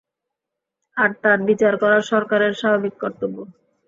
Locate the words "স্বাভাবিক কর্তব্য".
2.61-3.37